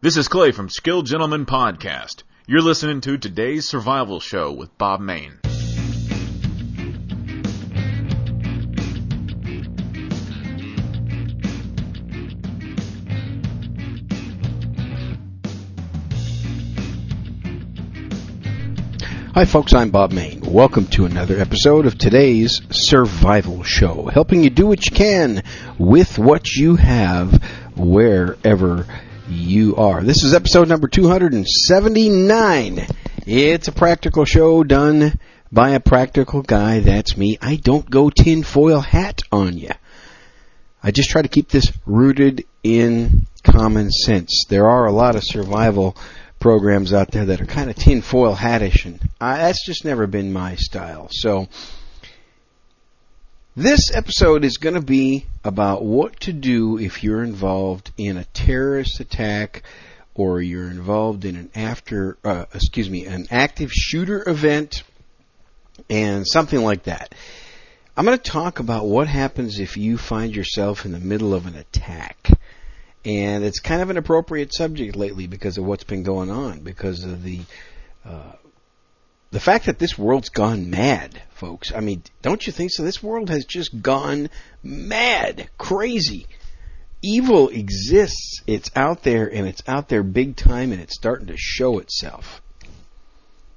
[0.00, 2.22] This is Clay from Skilled Gentleman Podcast.
[2.46, 5.40] You're listening to today's survival show with Bob Mayne.
[19.34, 20.42] Hi, folks, I'm Bob Mayne.
[20.42, 25.42] Welcome to another episode of today's Survival Show, helping you do what you can
[25.76, 27.42] with what you have
[27.74, 28.86] wherever
[29.28, 30.02] you are.
[30.02, 32.86] This is episode number 279.
[33.26, 35.18] It's a practical show done
[35.52, 36.80] by a practical guy.
[36.80, 37.36] That's me.
[37.42, 39.72] I don't go tinfoil hat on you.
[40.82, 44.46] I just try to keep this rooted in common sense.
[44.48, 45.96] There are a lot of survival
[46.38, 50.32] programs out there that are kind of tinfoil hattish, and I, that's just never been
[50.32, 51.08] my style.
[51.10, 51.48] So,
[53.58, 58.24] this episode is going to be about what to do if you're involved in a
[58.26, 59.64] terrorist attack
[60.14, 64.84] or you're involved in an after, uh, excuse me, an active shooter event
[65.90, 67.12] and something like that.
[67.96, 71.46] I'm going to talk about what happens if you find yourself in the middle of
[71.46, 72.30] an attack
[73.04, 77.02] and it's kind of an appropriate subject lately because of what's been going on, because
[77.02, 77.40] of the
[78.04, 78.34] uh,
[79.30, 81.72] the fact that this world's gone mad, folks.
[81.72, 82.82] I mean, don't you think so?
[82.82, 84.30] This world has just gone
[84.62, 86.26] mad, crazy.
[87.02, 88.42] Evil exists.
[88.46, 92.42] It's out there, and it's out there big time, and it's starting to show itself.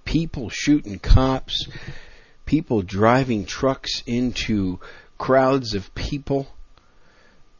[0.06, 1.68] People shooting cops,
[2.46, 4.80] people driving trucks into
[5.18, 6.48] crowds of people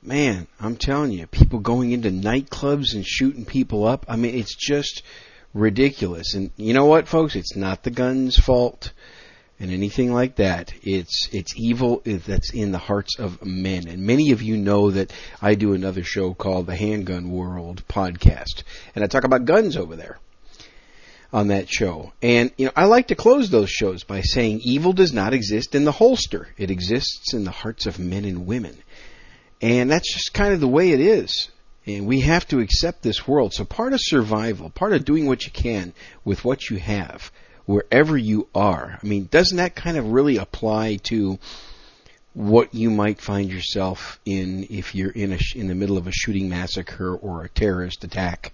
[0.02, 4.06] man, I'm telling you, people going into nightclubs and shooting people up.
[4.10, 5.04] I mean, it's just
[5.54, 6.34] ridiculous.
[6.34, 7.36] And you know what, folks?
[7.36, 8.94] It's not the gun's fault
[9.60, 10.74] and anything like that.
[10.82, 13.88] It's it's evil that's in the hearts of men.
[13.88, 18.64] And many of you know that I do another show called the Handgun World podcast,
[18.96, 20.18] and I talk about guns over there
[21.32, 22.12] on that show.
[22.22, 25.76] And you know, I like to close those shows by saying evil does not exist
[25.76, 26.50] in the holster.
[26.58, 28.78] It exists in the hearts of men and women.
[29.62, 31.50] And that's just kind of the way it is.
[31.86, 33.54] And we have to accept this world.
[33.54, 35.94] So part of survival, part of doing what you can
[36.24, 37.32] with what you have,
[37.66, 39.00] wherever you are.
[39.02, 41.40] I mean, doesn't that kind of really apply to
[42.34, 46.08] what you might find yourself in if you're in a sh- in the middle of
[46.08, 48.54] a shooting massacre or a terrorist attack?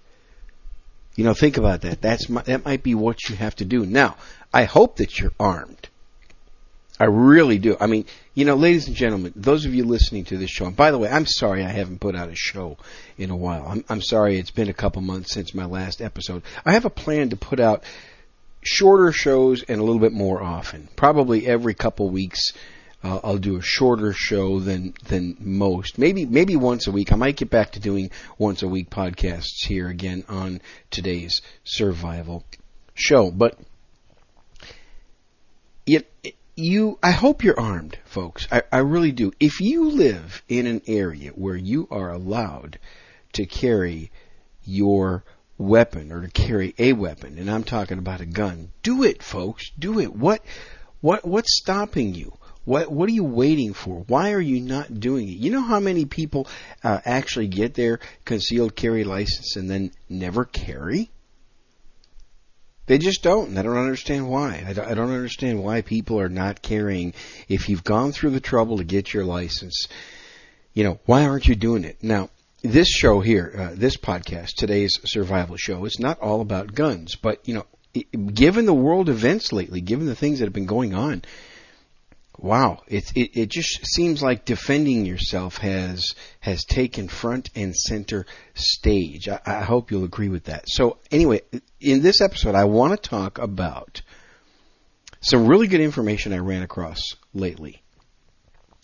[1.14, 2.00] You know, think about that.
[2.00, 3.84] That's that might be what you have to do.
[3.84, 4.16] Now,
[4.52, 5.87] I hope that you're armed.
[7.00, 7.76] I really do.
[7.78, 10.76] I mean, you know, ladies and gentlemen, those of you listening to this show, and
[10.76, 12.76] by the way, I'm sorry I haven't put out a show
[13.16, 13.66] in a while.
[13.68, 16.42] I'm, I'm sorry it's been a couple months since my last episode.
[16.66, 17.84] I have a plan to put out
[18.62, 20.88] shorter shows and a little bit more often.
[20.96, 22.52] Probably every couple weeks,
[23.04, 25.98] uh, I'll do a shorter show than than most.
[25.98, 27.12] Maybe maybe once a week.
[27.12, 30.60] I might get back to doing once a week podcasts here again on
[30.90, 32.44] today's survival
[32.94, 33.30] show.
[33.30, 33.56] But
[35.86, 38.48] it, it you, I hope you're armed, folks.
[38.50, 39.32] I, I really do.
[39.38, 42.78] If you live in an area where you are allowed
[43.34, 44.10] to carry
[44.64, 45.24] your
[45.56, 49.70] weapon or to carry a weapon, and I'm talking about a gun, do it, folks.
[49.78, 50.14] Do it.
[50.14, 50.42] What,
[51.00, 52.36] what, what's stopping you?
[52.64, 54.04] What, what are you waiting for?
[54.08, 55.38] Why are you not doing it?
[55.38, 56.48] You know how many people
[56.84, 61.10] uh, actually get their concealed carry license and then never carry?
[62.88, 63.50] They just don't.
[63.50, 64.64] And I don't understand why.
[64.66, 67.14] I don't, I don't understand why people are not carrying.
[67.48, 69.86] If you've gone through the trouble to get your license,
[70.74, 71.98] you know, why aren't you doing it?
[72.02, 72.30] Now,
[72.62, 77.46] this show here, uh, this podcast, today's survival show, it's not all about guns, but
[77.46, 77.66] you know,
[78.32, 81.22] given the world events lately, given the things that have been going on,
[82.38, 88.26] wow, it, it it just seems like defending yourself has has taken front and center
[88.54, 89.28] stage.
[89.28, 90.64] I, I hope you'll agree with that.
[90.68, 91.42] So anyway,
[91.80, 94.02] in this episode, I want to talk about
[95.20, 97.82] some really good information I ran across lately.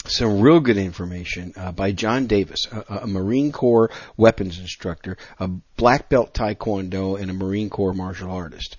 [0.07, 5.49] Some real good information uh, by John Davis, a, a, Marine Corps weapons instructor, a
[5.49, 8.77] black belt taekwondo, and a Marine Corps martial artist.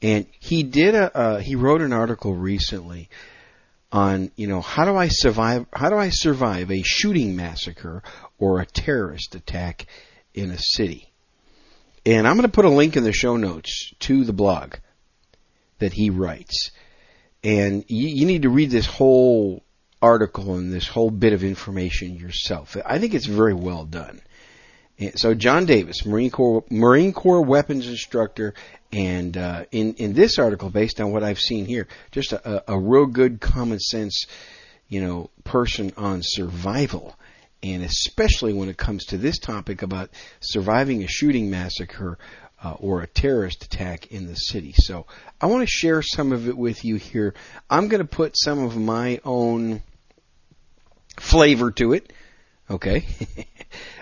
[0.00, 3.08] And he did a uh, he wrote an article recently
[3.90, 8.02] on you know how do I survive how do I survive a shooting massacre
[8.38, 9.86] or a terrorist attack
[10.34, 11.12] in a city.
[12.06, 14.74] And I'm going to put a link in the show notes to the blog
[15.78, 16.70] that he writes.
[17.42, 19.62] And you, you need to read this whole
[20.00, 22.76] article and this whole bit of information yourself.
[22.86, 24.20] I think it's very well done.
[25.14, 28.54] So John Davis, Marine Corps Marine Corps weapons instructor
[28.92, 32.78] and uh, in in this article, based on what I've seen here, just a, a
[32.78, 34.26] real good common sense,
[34.88, 37.14] you know, person on survival.
[37.62, 40.10] and especially when it comes to this topic about
[40.40, 42.18] surviving a shooting massacre
[42.62, 44.72] uh, or a terrorist attack in the city.
[44.76, 45.06] So
[45.40, 47.34] I want to share some of it with you here.
[47.70, 49.82] I'm going to put some of my own
[51.18, 52.12] flavor to it.
[52.70, 53.06] Okay.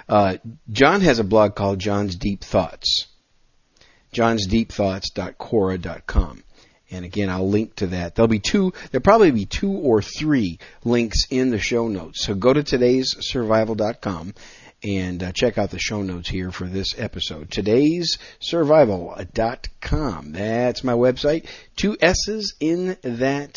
[0.08, 0.36] uh,
[0.70, 3.06] John has a blog called John's Deep Thoughts.
[4.12, 6.42] John'sDeepThoughts.quora.com.
[6.90, 8.14] And again, I'll link to that.
[8.14, 12.24] There'll be two, there'll probably be two or three links in the show notes.
[12.24, 14.34] So go to today'ssurvival.com
[14.84, 17.50] and uh, check out the show notes here for this episode.
[17.50, 20.32] Today'ssurvival.com.
[20.32, 21.46] That's my website.
[21.74, 23.56] Two S's in that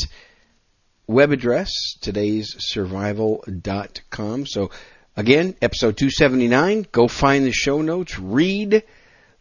[1.05, 4.47] web address, today'ssurvival.com.
[4.47, 4.71] So
[5.15, 8.83] again, episode 279, go find the show notes, read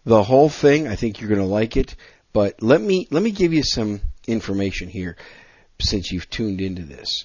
[0.04, 0.88] the whole thing.
[0.88, 1.94] I think you're going to like it.
[2.32, 5.16] But let me let me give you some information here
[5.80, 7.24] since you've tuned into this.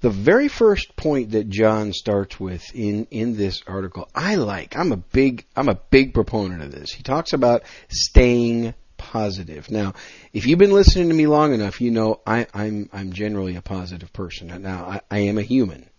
[0.00, 4.74] The very first point that John starts with in, in this article, I like.
[4.76, 6.90] I'm a big I'm a big proponent of this.
[6.90, 8.74] He talks about staying
[9.10, 9.68] positive.
[9.72, 9.94] Now,
[10.32, 13.62] if you've been listening to me long enough, you know I, I'm I'm generally a
[13.62, 14.62] positive person.
[14.62, 15.90] Now I, I am a human.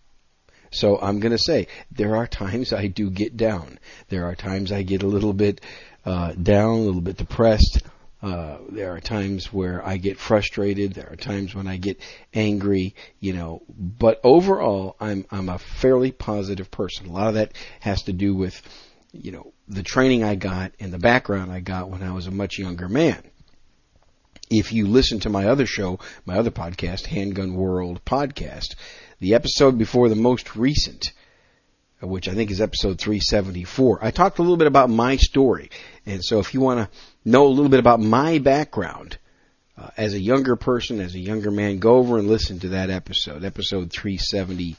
[0.70, 3.78] So I'm going to say there are times I do get down.
[4.08, 5.60] There are times I get a little bit
[6.06, 7.82] uh, down, a little bit depressed.
[8.22, 10.94] Uh, there are times where I get frustrated.
[10.94, 12.00] There are times when I get
[12.32, 13.62] angry, you know.
[13.68, 17.08] But overall, I'm I'm a fairly positive person.
[17.08, 18.62] A lot of that has to do with,
[19.12, 22.30] you know, the training I got and the background I got when I was a
[22.30, 23.22] much younger man.
[24.50, 28.74] If you listen to my other show, my other podcast, Handgun World Podcast,
[29.18, 31.12] the episode before the most recent,
[32.02, 34.00] which I think is episode 374.
[34.02, 35.70] I talked a little bit about my story.
[36.04, 39.16] And so if you want to know a little bit about my background,
[39.78, 42.90] uh, as a younger person, as a younger man, go over and listen to that
[42.90, 44.76] episode, episode 370.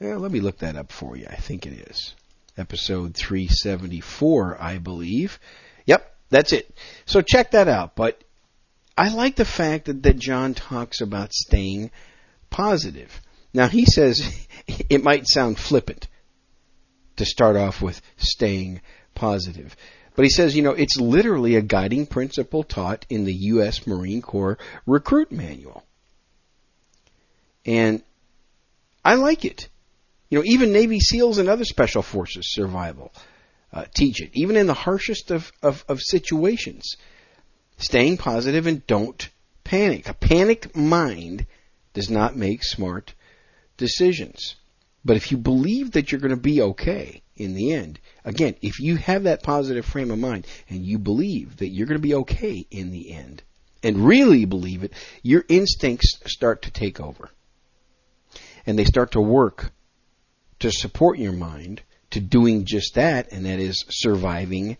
[0.00, 1.26] Yeah, let me look that up for you.
[1.30, 2.14] I think it is.
[2.56, 5.38] Episode 374, I believe.
[5.84, 6.74] Yep, that's it.
[7.04, 7.96] So check that out.
[7.96, 8.22] But
[8.96, 11.90] I like the fact that, that John talks about staying
[12.50, 13.20] positive.
[13.52, 16.08] Now he says it might sound flippant
[17.16, 18.80] to start off with staying
[19.14, 19.76] positive.
[20.14, 23.86] But he says, you know, it's literally a guiding principle taught in the U.S.
[23.86, 25.84] Marine Corps recruit manual.
[27.66, 28.02] And
[29.04, 29.68] I like it.
[30.28, 33.12] You know, even Navy SEALs and other special forces survival
[33.72, 36.96] uh, teach it, even in the harshest of, of, of situations.
[37.78, 39.28] Staying positive and don't
[39.62, 40.08] panic.
[40.08, 41.46] A panicked mind
[41.92, 43.14] does not make smart
[43.76, 44.56] decisions.
[45.04, 48.80] But if you believe that you're going to be okay in the end, again, if
[48.80, 52.14] you have that positive frame of mind and you believe that you're going to be
[52.14, 53.42] okay in the end,
[53.82, 54.92] and really believe it,
[55.22, 57.30] your instincts start to take over.
[58.66, 59.70] And they start to work
[60.60, 64.76] to support your mind to doing just that, and that is surviving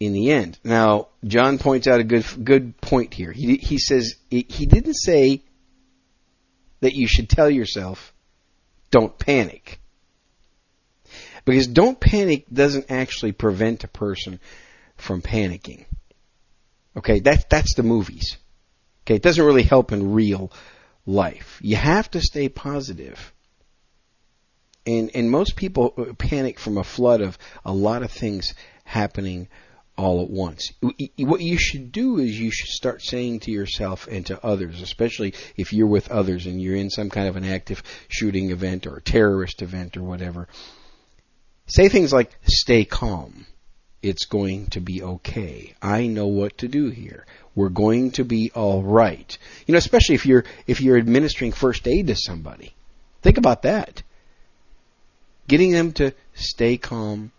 [0.00, 0.58] in the end.
[0.64, 3.32] Now, John points out a good good point here.
[3.32, 5.44] He he says he didn't say
[6.80, 8.12] that you should tell yourself,
[8.90, 9.80] don't panic.
[11.44, 14.40] Because don't panic doesn't actually prevent a person
[14.96, 15.84] from panicking.
[16.96, 18.38] Okay, that, that's the movies.
[19.02, 20.52] Okay, it doesn't really help in real
[21.06, 21.58] life.
[21.62, 23.33] You have to stay positive.
[24.86, 28.54] And, and most people panic from a flood of a lot of things
[28.84, 29.48] happening
[29.96, 30.72] all at once.
[31.18, 35.34] What you should do is you should start saying to yourself and to others, especially
[35.56, 38.96] if you're with others and you're in some kind of an active shooting event or
[38.96, 40.48] a terrorist event or whatever,
[41.66, 43.46] say things like, stay calm.
[44.02, 45.74] It's going to be okay.
[45.80, 47.24] I know what to do here.
[47.54, 49.38] We're going to be alright.
[49.66, 52.74] You know, especially if you're, if you're administering first aid to somebody.
[53.22, 54.02] Think about that.
[55.46, 57.30] Getting them to stay calm,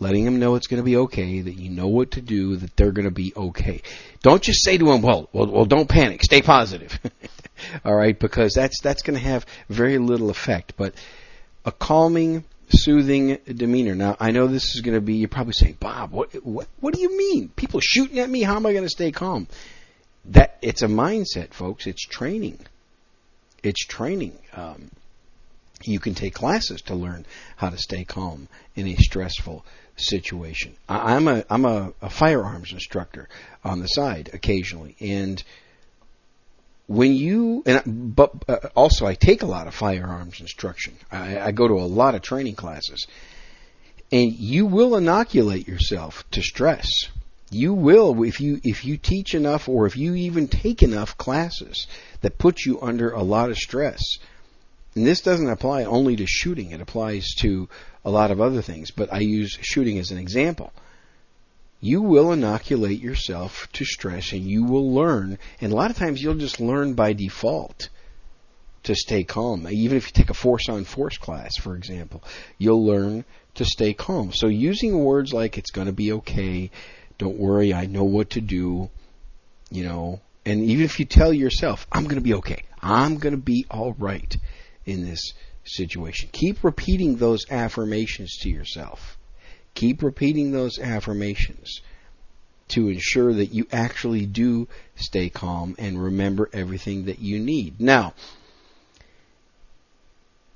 [0.00, 2.76] letting them know it's going to be okay, that you know what to do, that
[2.76, 3.82] they're going to be okay.
[4.22, 6.98] Don't just say to them, well, well, well don't panic, stay positive.
[7.84, 10.94] All right, because that's that's going to have very little effect, but
[11.64, 13.94] a calming, soothing demeanor.
[13.94, 16.94] Now, I know this is going to be you're probably saying, "Bob, what what what
[16.94, 17.48] do you mean?
[17.48, 19.48] People shooting at me, how am I going to stay calm?"
[20.26, 21.86] That it's a mindset, folks.
[21.86, 22.60] It's training.
[23.62, 24.38] It's training.
[24.52, 24.90] Um,
[25.84, 29.64] you can take classes to learn how to stay calm in a stressful
[29.96, 30.74] situation.
[30.88, 33.28] I'm a I'm a, a firearms instructor
[33.64, 35.42] on the side occasionally, and
[36.86, 40.94] when you and but uh, also I take a lot of firearms instruction.
[41.10, 43.06] I, I go to a lot of training classes,
[44.12, 46.88] and you will inoculate yourself to stress
[47.50, 51.86] You will if you if you teach enough or if you even take enough classes
[52.22, 54.18] that put you under a lot of stress.
[54.96, 57.68] And this doesn't apply only to shooting, it applies to
[58.02, 60.72] a lot of other things, but I use shooting as an example.
[61.80, 66.22] You will inoculate yourself to stress and you will learn, and a lot of times
[66.22, 67.90] you'll just learn by default
[68.84, 69.68] to stay calm.
[69.70, 72.24] Even if you take a force on force class, for example,
[72.56, 73.26] you'll learn
[73.56, 74.32] to stay calm.
[74.32, 76.70] So using words like it's going to be okay,
[77.18, 78.88] don't worry, I know what to do,
[79.70, 83.34] you know, and even if you tell yourself, I'm going to be okay, I'm going
[83.34, 84.34] to be all right
[84.86, 85.32] in this
[85.64, 89.18] situation, keep repeating those affirmations to yourself.
[89.74, 91.82] Keep repeating those affirmations
[92.68, 94.66] to ensure that you actually do
[94.96, 97.80] stay calm and remember everything that you need.
[97.80, 98.14] Now,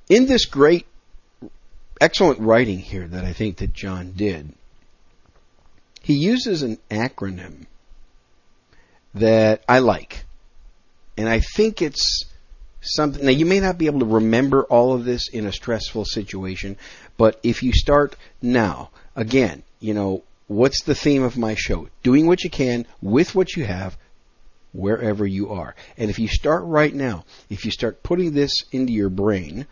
[0.08, 0.86] in this great,
[2.00, 4.52] excellent writing here that I think that John did,
[6.02, 7.66] he uses an acronym
[9.14, 10.24] that I like.
[11.16, 12.24] And I think it's
[12.80, 13.24] something.
[13.24, 16.76] Now, you may not be able to remember all of this in a stressful situation,
[17.16, 21.88] but if you start now, again, you know, what's the theme of my show?
[22.02, 23.96] Doing what you can with what you have
[24.72, 25.74] wherever you are.
[25.96, 29.66] And if you start right now, if you start putting this into your brain,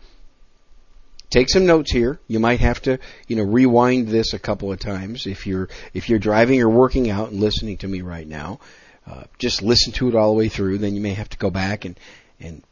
[1.29, 2.19] take some notes here.
[2.27, 6.09] You might have to, you know, rewind this a couple of times if you're if
[6.09, 8.59] you're driving or working out and listening to me right now.
[9.07, 10.77] Uh, just listen to it all the way through.
[10.77, 11.99] Then you may have to go back and
[12.39, 12.63] and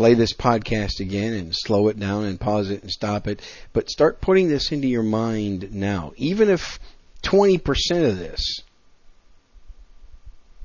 [0.00, 3.42] play this podcast again and slow it down and pause it and stop it.
[3.74, 6.14] But start putting this into your mind now.
[6.16, 6.78] Even if
[7.22, 8.62] 20% of this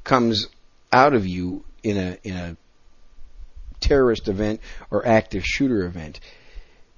[0.06, 0.48] comes
[0.90, 2.58] out of you in a in a
[3.82, 6.22] terrorist event or active shooter event,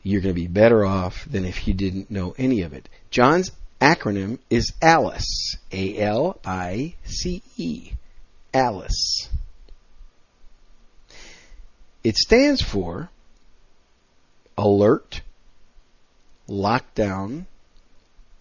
[0.04, 2.88] you're going to be better off than if you didn't know any of it.
[3.10, 3.50] John's
[3.82, 5.56] acronym is ALICE.
[5.72, 7.94] A L I C E.
[8.54, 9.28] ALICE.
[12.08, 13.10] It stands for
[14.58, 15.20] Alert,
[16.48, 17.48] Lockdown,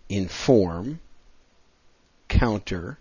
[0.08, 1.00] Inform,
[2.28, 2.96] Counter,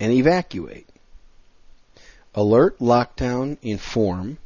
[0.00, 0.88] and Evacuate.
[2.34, 4.38] Alert, Lockdown, Inform,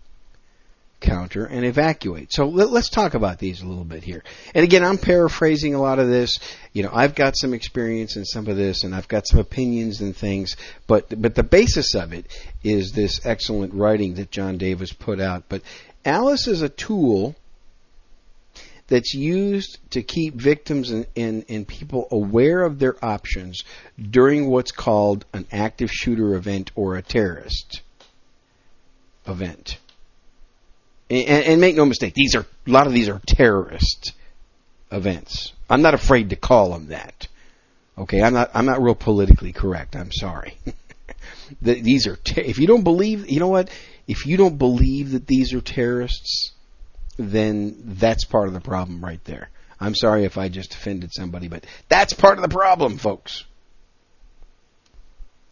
[1.02, 2.32] counter, and evacuate.
[2.32, 4.24] So let, us talk about these a little bit here.
[4.54, 6.38] And again, I'm paraphrasing a lot of this.
[6.72, 10.00] You know, I've got some experience in some of this, and I've got some opinions
[10.00, 10.56] and things.
[10.86, 12.26] But but the basis of it
[12.62, 15.44] is this excellent writing that John Davis put out.
[15.48, 15.62] But
[16.04, 17.36] Alice is a tool
[18.88, 23.64] that's used to keep victims and, and, and, people aware of their options
[24.10, 27.80] during what's called an active shooter event or a terrorist
[29.26, 29.78] event.
[31.12, 34.14] And, and make no mistake, these are a lot of these are terrorist
[34.90, 35.52] events.
[35.68, 37.28] I'm not afraid to call them that.
[37.98, 38.50] Okay, I'm not.
[38.54, 39.94] I'm not real politically correct.
[39.94, 40.56] I'm sorry.
[41.62, 42.16] the, these are.
[42.16, 43.68] Ter- if you don't believe, you know what?
[44.08, 46.52] If you don't believe that these are terrorists,
[47.18, 49.50] then that's part of the problem right there.
[49.78, 53.44] I'm sorry if I just offended somebody, but that's part of the problem, folks.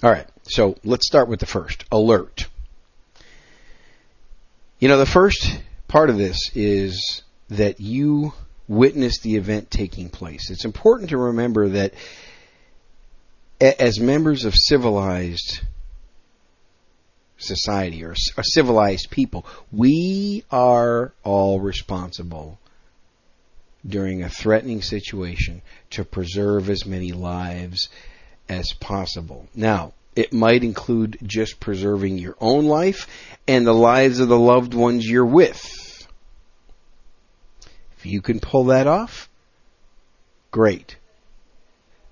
[0.03, 2.47] All right, so let's start with the first alert.
[4.81, 8.33] You know, the first part of this is that you
[8.67, 10.51] witness the event taking place.
[10.51, 11.93] It's important to remember that
[13.61, 15.61] as members of civilized
[17.37, 22.59] society or, or civilized people, we are all responsible
[23.87, 25.61] during a threatening situation
[25.91, 27.91] to preserve as many lives
[28.49, 29.47] as possible.
[29.55, 33.07] Now, it might include just preserving your own life
[33.47, 35.61] and the lives of the loved ones you're with.
[37.99, 39.29] If you can pull that off,
[40.51, 40.97] great.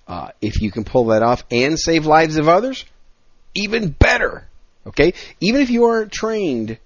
[0.07, 2.85] Uh, if you can pull that off and save lives of others,
[3.53, 4.47] even better.
[4.87, 5.13] Okay?
[5.39, 6.77] Even if you aren't trained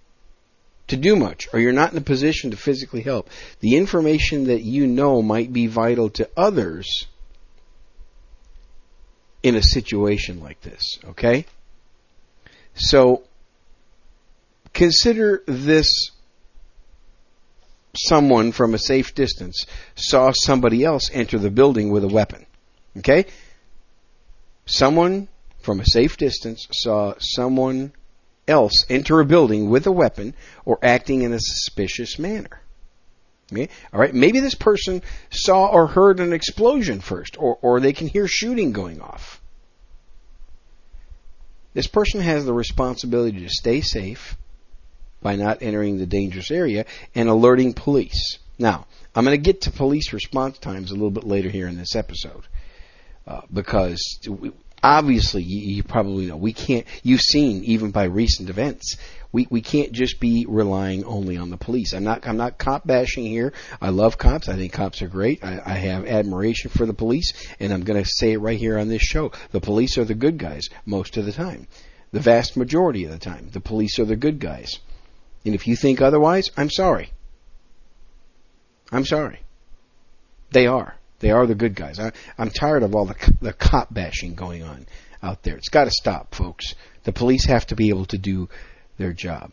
[0.88, 3.30] to do much or you're not in a position to physically help,
[3.60, 7.08] the information that you know might be vital to others
[9.44, 11.46] in a situation like this, okay?
[12.74, 13.24] So,
[14.74, 16.12] consider this
[17.96, 22.46] someone from a safe distance saw somebody else enter the building with a weapon,
[22.98, 23.26] okay?
[24.66, 25.28] Someone
[25.62, 27.92] from a safe distance saw someone
[28.48, 30.34] else enter a building with a weapon
[30.66, 32.63] or acting in a suspicious manner.
[33.62, 38.08] All right, maybe this person saw or heard an explosion first, or, or they can
[38.08, 39.42] hear shooting going off.
[41.74, 44.38] This person has the responsibility to stay safe
[45.22, 48.38] by not entering the dangerous area and alerting police.
[48.60, 51.78] Now, I'm going to get to police response times a little bit later here in
[51.78, 52.44] this episode.
[53.28, 54.20] uh, because
[54.82, 56.86] obviously you, you probably know we can't.
[57.04, 58.98] You've seen even by recent events.
[59.34, 61.94] We, we can't just be relying only on the police.
[61.94, 63.52] I'm not I'm not cop bashing here.
[63.82, 64.48] I love cops.
[64.48, 65.44] I think cops are great.
[65.44, 68.78] I, I have admiration for the police, and I'm going to say it right here
[68.78, 69.32] on this show.
[69.52, 71.68] The police are the good guys most of the time.
[72.12, 74.80] The vast majority of the time, the police are the good guys.
[75.46, 77.12] And if you think otherwise, I'm sorry.
[78.92, 79.40] I'm sorry.
[80.52, 80.96] They are.
[81.20, 82.00] They are the good guys.
[82.00, 84.86] I, I'm tired of all the, the cop bashing going on
[85.24, 85.56] out there.
[85.56, 86.76] It's got to stop, folks.
[87.04, 88.50] The police have to be able to do
[89.04, 89.52] their job.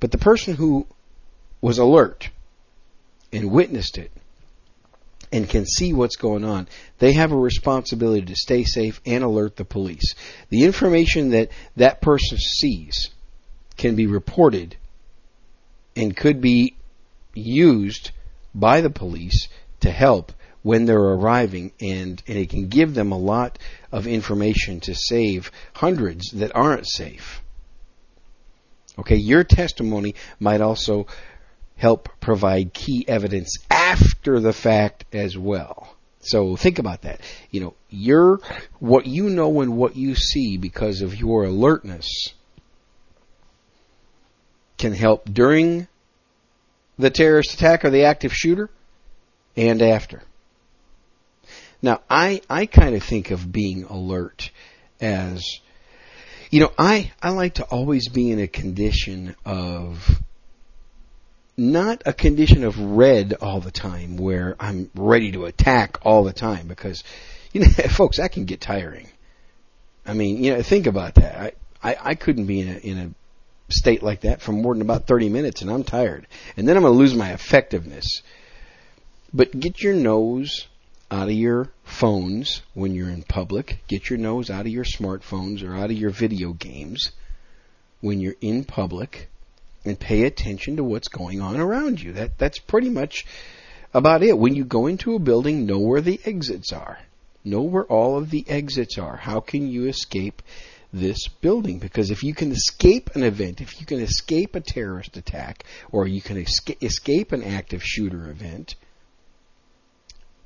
[0.00, 0.86] But the person who
[1.60, 2.30] was alert
[3.30, 4.10] and witnessed it
[5.30, 6.66] and can see what's going on,
[6.98, 10.14] they have a responsibility to stay safe and alert the police.
[10.48, 13.10] The information that that person sees
[13.76, 14.76] can be reported
[15.94, 16.74] and could be
[17.34, 18.12] used
[18.54, 19.48] by the police
[19.80, 20.32] to help
[20.62, 23.58] when they're arriving and, and it can give them a lot
[23.92, 27.42] of information to save hundreds that aren't safe.
[29.00, 31.06] Okay, your testimony might also
[31.76, 35.96] help provide key evidence after the fact as well.
[36.20, 37.20] So think about that.
[37.50, 38.40] You know, your
[38.78, 42.34] what you know and what you see because of your alertness
[44.76, 45.88] can help during
[46.98, 48.68] the terrorist attack or the active shooter
[49.56, 50.22] and after.
[51.80, 54.50] Now, I I kind of think of being alert
[55.00, 55.60] as
[56.50, 60.20] you know, I, I like to always be in a condition of
[61.56, 66.32] not a condition of red all the time where I'm ready to attack all the
[66.32, 67.04] time because,
[67.52, 69.08] you know, folks, that can get tiring.
[70.04, 71.36] I mean, you know, think about that.
[71.36, 71.52] I,
[71.90, 75.06] I, I couldn't be in a, in a state like that for more than about
[75.06, 76.26] 30 minutes and I'm tired.
[76.56, 78.22] And then I'm going to lose my effectiveness.
[79.32, 80.66] But get your nose
[81.10, 83.82] out of your phones when you're in public.
[83.88, 87.10] Get your nose out of your smartphones or out of your video games
[88.00, 89.28] when you're in public
[89.84, 92.12] and pay attention to what's going on around you.
[92.12, 93.26] That that's pretty much
[93.92, 94.38] about it.
[94.38, 96.98] When you go into a building, know where the exits are.
[97.44, 99.16] Know where all of the exits are.
[99.16, 100.42] How can you escape
[100.92, 101.78] this building?
[101.78, 106.06] Because if you can escape an event, if you can escape a terrorist attack, or
[106.06, 108.74] you can escape an active shooter event,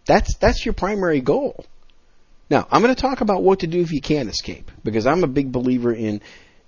[0.06, 1.64] that's that's your primary goal.
[2.50, 5.24] Now, I'm going to talk about what to do if you can't escape because I'm
[5.24, 6.20] a big believer in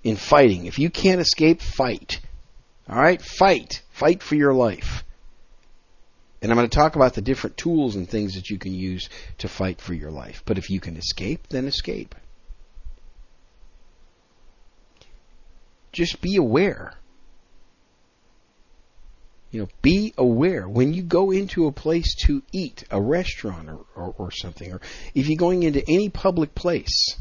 [0.03, 0.65] in fighting.
[0.65, 2.19] If you can't escape, fight.
[2.89, 3.21] All right?
[3.21, 3.81] Fight.
[3.91, 5.03] Fight for your life.
[6.41, 9.09] And I'm going to talk about the different tools and things that you can use
[9.39, 10.43] to fight for your life.
[10.45, 12.15] But if you can escape, then escape.
[15.91, 16.93] Just be aware.
[19.51, 23.85] You know, be aware when you go into a place to eat, a restaurant or,
[23.95, 24.81] or, or something, or
[25.15, 27.19] if you're going into any public place.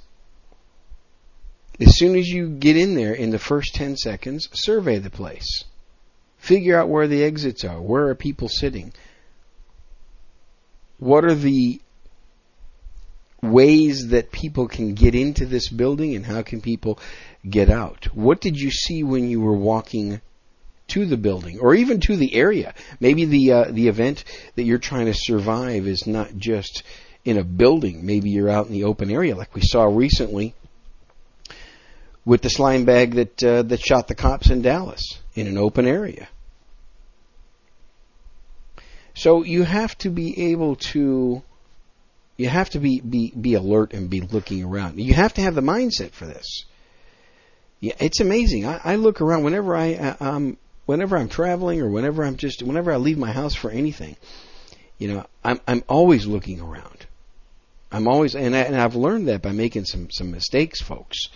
[1.78, 5.64] As soon as you get in there in the first 10 seconds, survey the place.
[6.38, 7.80] Figure out where the exits are.
[7.80, 8.92] Where are people sitting?
[10.98, 11.80] What are the
[13.42, 16.98] ways that people can get into this building and how can people
[17.48, 18.06] get out?
[18.14, 20.20] What did you see when you were walking
[20.88, 22.74] to the building or even to the area.
[23.00, 26.82] Maybe the uh, the event that you're trying to survive is not just
[27.24, 28.06] in a building.
[28.06, 30.54] Maybe you're out in the open area, like we saw recently
[32.24, 35.86] with the slime bag that uh, that shot the cops in Dallas in an open
[35.86, 36.28] area.
[39.14, 41.42] So you have to be able to
[42.36, 44.98] you have to be, be, be alert and be looking around.
[45.00, 46.64] You have to have the mindset for this.
[47.80, 48.66] Yeah, it's amazing.
[48.66, 52.62] I, I look around whenever I, I I'm whenever I'm traveling or whenever I'm just
[52.62, 54.16] whenever I leave my house for anything,
[54.98, 57.06] you know, I'm I'm always looking around.
[57.92, 61.28] I'm always and I, and I've learned that by making some some mistakes, folks.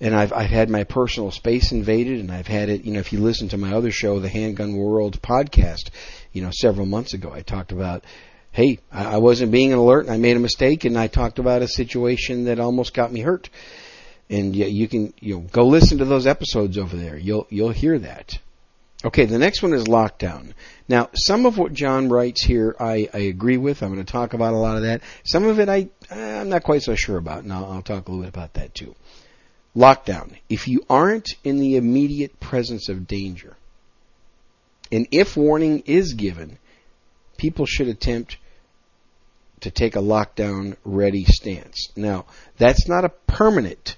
[0.00, 2.84] And I've I've had my personal space invaded, and I've had it.
[2.84, 5.90] You know, if you listen to my other show, the Handgun World podcast,
[6.32, 8.04] you know, several months ago, I talked about
[8.54, 11.66] hey, I wasn't being alert and I made a mistake and I talked about a
[11.66, 13.50] situation that almost got me hurt.
[14.30, 17.16] And you can you know go listen to those episodes over there.
[17.16, 18.38] You'll you'll hear that.
[19.04, 20.54] Okay, the next one is lockdown.
[20.88, 23.82] Now, some of what John writes here, I, I agree with.
[23.82, 25.02] I'm going to talk about a lot of that.
[25.24, 28.08] Some of it, I eh, I'm not quite so sure about, and I'll, I'll talk
[28.08, 28.94] a little bit about that too.
[29.76, 30.36] Lockdown.
[30.48, 33.56] If you aren't in the immediate presence of danger,
[34.90, 36.58] and if warning is given,
[37.36, 38.38] people should attempt
[39.60, 41.88] to take a lockdown ready stance.
[41.94, 42.24] Now,
[42.56, 43.96] that's not a permanent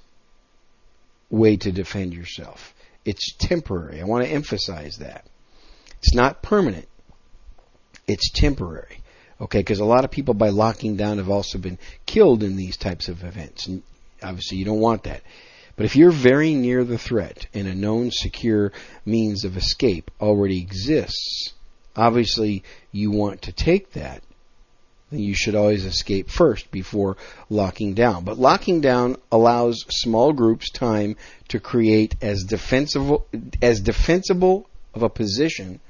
[1.30, 2.74] way to defend yourself.
[3.04, 4.00] It's temporary.
[4.00, 5.26] I want to emphasize that.
[5.98, 6.88] It's not permanent.
[8.06, 9.00] It's temporary.
[9.40, 12.76] Okay, because a lot of people by locking down have also been killed in these
[12.76, 13.66] types of events.
[13.66, 13.82] And
[14.22, 15.22] obviously you don't want that.
[15.76, 18.72] But if you're very near the threat and a known secure
[19.04, 21.52] means of escape already exists,
[21.94, 24.22] obviously you want to take that
[25.10, 27.16] you should always escape first before
[27.48, 28.24] locking down.
[28.24, 31.16] But locking down allows small groups time
[31.48, 33.26] to create as defensible
[33.62, 35.80] as defensible of a position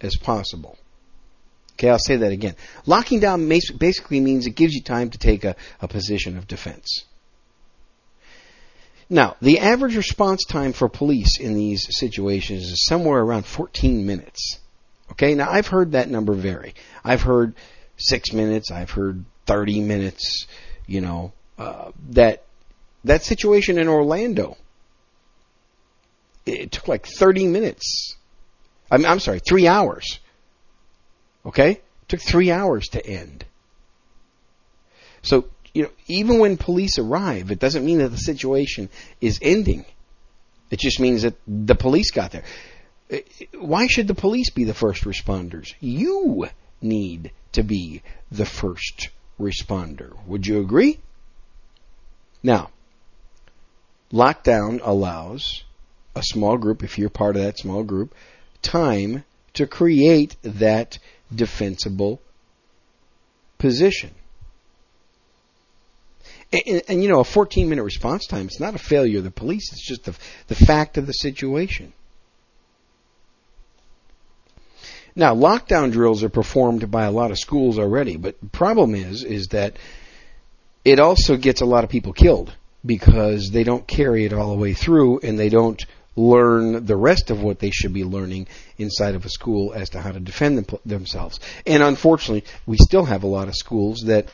[0.00, 0.78] as possible.
[1.72, 2.54] Okay, I'll say that again.
[2.86, 7.04] Locking down basically means it gives you time to take a, a position of defense.
[9.10, 14.60] Now, the average response time for police in these situations is somewhere around 14 minutes.
[15.12, 16.74] Okay, now I've heard that number vary.
[17.04, 17.54] I've heard
[17.96, 18.70] six minutes.
[18.70, 20.46] I've heard 30 minutes.
[20.86, 22.44] You know, uh, that
[23.04, 24.56] that situation in Orlando.
[26.46, 28.16] It took like 30 minutes.
[28.90, 30.18] I'm, I'm sorry, three hours.
[31.46, 33.44] Okay, it took three hours to end.
[35.22, 38.88] So you know, even when police arrive, it doesn't mean that the situation
[39.20, 39.84] is ending.
[40.70, 42.44] It just means that the police got there.
[43.58, 45.74] Why should the police be the first responders?
[45.80, 46.48] You
[46.80, 49.08] need to be the first
[49.40, 50.12] responder.
[50.26, 50.98] Would you agree?
[52.42, 52.70] Now,
[54.12, 55.64] lockdown allows
[56.14, 58.14] a small group, if you're part of that small group,
[58.62, 60.98] time to create that
[61.34, 62.20] defensible
[63.58, 64.10] position.
[66.52, 69.24] And, and, and, you know, a 14 minute response time, it's not a failure of
[69.24, 70.14] the police, it's just the,
[70.48, 71.92] the fact of the situation.
[75.16, 79.22] Now, lockdown drills are performed by a lot of schools already, but the problem is,
[79.22, 79.76] is that
[80.84, 82.52] it also gets a lot of people killed
[82.84, 85.84] because they don't carry it all the way through and they don't
[86.16, 88.46] learn the rest of what they should be learning
[88.78, 91.40] inside of a school as to how to defend them, themselves.
[91.66, 94.28] And unfortunately, we still have a lot of schools that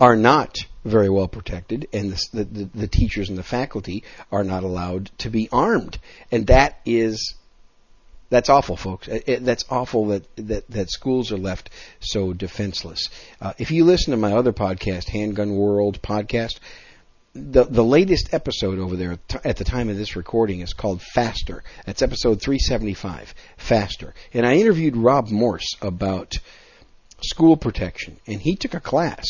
[0.00, 4.62] are not very well protected, and the, the, the, teachers and the faculty are not
[4.62, 5.98] allowed to be armed.
[6.30, 7.34] And that is
[8.30, 9.08] that's awful, folks.
[9.26, 13.08] That's awful that, that, that schools are left so defenseless.
[13.40, 16.58] Uh, if you listen to my other podcast, Handgun World podcast,
[17.34, 21.64] the the latest episode over there at the time of this recording is called Faster.
[21.84, 24.14] That's episode 375, Faster.
[24.32, 26.34] And I interviewed Rob Morse about
[27.22, 29.26] school protection, and he took a class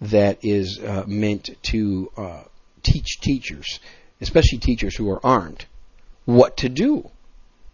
[0.00, 2.42] that is uh, meant to uh,
[2.82, 3.78] teach teachers,
[4.20, 5.66] especially teachers who are armed,
[6.24, 7.10] what to do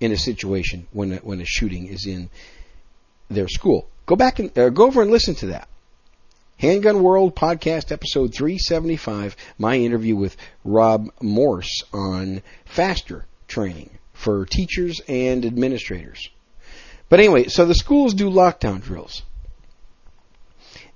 [0.02, 2.28] in a situation when a, when a shooting is in
[3.30, 3.88] their school.
[4.04, 5.68] Go back and uh, go over and listen to that.
[6.58, 15.00] Handgun World podcast episode 375, my interview with Rob Morse on faster training for teachers
[15.08, 16.28] and administrators.
[17.08, 19.22] But anyway, so the schools do lockdown drills.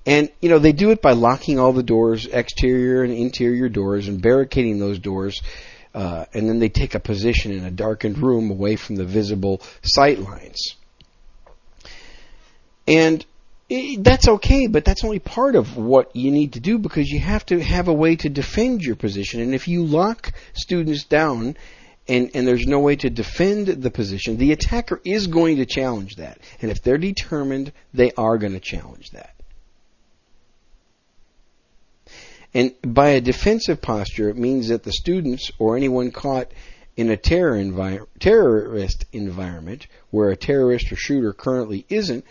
[0.05, 4.07] And, you know, they do it by locking all the doors, exterior and interior doors,
[4.07, 5.43] and barricading those doors
[5.97, 9.63] uh, and then they take a position in a darkened room away from the visible
[9.83, 10.77] sight lines.
[12.87, 13.25] And
[13.71, 17.19] it, that's okay, but that's only part of what you need to do because you
[17.21, 19.41] have to have a way to defend your position.
[19.41, 21.57] And if you lock students down
[22.07, 26.17] and, and there's no way to defend the position, the attacker is going to challenge
[26.17, 26.39] that.
[26.61, 29.36] And if they're determined, they are going to challenge that.
[32.57, 36.53] And by a defensive posture, it means that the students or anyone caught
[36.97, 42.25] in a terror envi- terrorist environment where a terrorist or shooter currently isn't,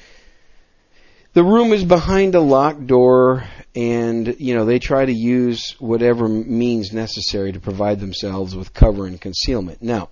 [1.33, 3.43] the room is behind a locked door
[3.75, 9.05] and, you know, they try to use whatever means necessary to provide themselves with cover
[9.05, 9.83] and concealment.
[9.83, 10.09] Now,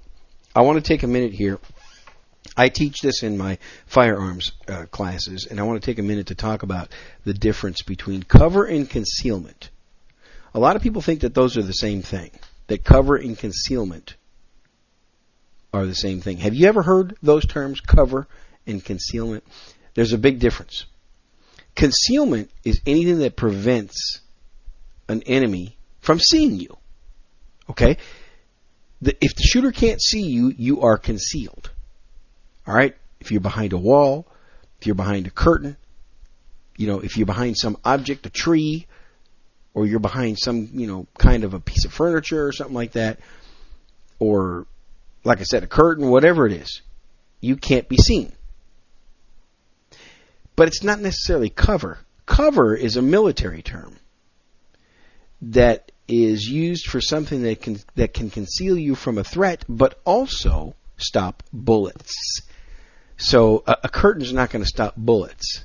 [0.55, 1.57] I want to take a minute here.
[2.55, 6.27] I teach this in my firearms uh, classes, and I want to take a minute
[6.27, 6.89] to talk about
[7.25, 9.71] the difference between cover and concealment.
[10.53, 12.31] A lot of people think that those are the same thing,
[12.67, 14.15] that cover and concealment
[15.73, 16.37] are the same thing.
[16.37, 18.27] Have you ever heard those terms, cover
[18.67, 19.43] and concealment?
[19.95, 20.85] There's a big difference.
[21.75, 24.21] Concealment is anything that prevents
[25.09, 26.77] an enemy from seeing you.
[27.69, 27.97] Okay?
[29.01, 31.71] The, if the shooter can't see you, you are concealed.
[32.67, 32.95] Alright?
[33.19, 34.27] If you're behind a wall,
[34.79, 35.77] if you're behind a curtain,
[36.77, 38.85] you know, if you're behind some object, a tree,
[39.73, 42.93] or you're behind some, you know, kind of a piece of furniture or something like
[42.93, 43.19] that,
[44.19, 44.67] or,
[45.23, 46.81] like I said, a curtain, whatever it is,
[47.41, 48.31] you can't be seen.
[50.55, 51.99] But it's not necessarily cover.
[52.25, 53.97] Cover is a military term
[55.41, 59.99] that is used for something that can that can conceal you from a threat, but
[60.05, 62.41] also stop bullets.
[63.17, 65.63] So a, a curtain's not going to stop bullets.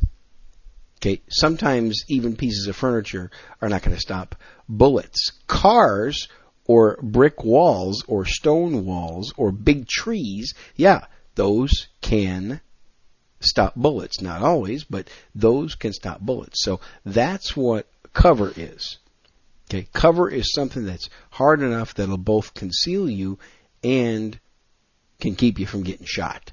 [1.01, 3.31] Okay, sometimes even pieces of furniture
[3.63, 4.35] are not going to stop
[4.69, 5.31] bullets.
[5.47, 6.29] Cars
[6.67, 11.07] or brick walls or stone walls or big trees, yeah,
[11.37, 12.61] those can
[13.39, 14.21] stop bullets.
[14.21, 16.65] Not always, but those can stop bullets.
[16.65, 18.99] So that's what cover is.
[19.71, 23.39] Okay, cover is something that's hard enough that'll both conceal you
[23.85, 24.39] and
[25.21, 26.53] can keep you from getting shot.